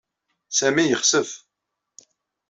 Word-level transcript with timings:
Sami 0.57 0.83
yexsef. 0.85 1.29